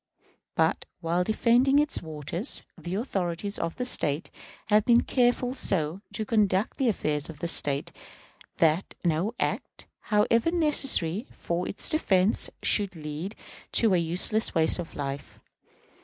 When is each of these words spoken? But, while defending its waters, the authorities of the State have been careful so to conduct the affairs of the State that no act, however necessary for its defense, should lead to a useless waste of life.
But, 0.55 0.85
while 1.01 1.23
defending 1.23 1.77
its 1.77 2.01
waters, 2.01 2.63
the 2.75 2.95
authorities 2.95 3.59
of 3.59 3.75
the 3.75 3.85
State 3.85 4.31
have 4.69 4.83
been 4.83 5.03
careful 5.03 5.53
so 5.53 6.01
to 6.13 6.25
conduct 6.25 6.79
the 6.79 6.87
affairs 6.89 7.29
of 7.29 7.37
the 7.37 7.47
State 7.47 7.91
that 8.57 8.95
no 9.05 9.33
act, 9.39 9.85
however 9.99 10.49
necessary 10.49 11.27
for 11.31 11.67
its 11.69 11.87
defense, 11.87 12.49
should 12.63 12.95
lead 12.95 13.35
to 13.73 13.93
a 13.93 13.97
useless 13.97 14.55
waste 14.55 14.79
of 14.79 14.95
life. 14.95 15.39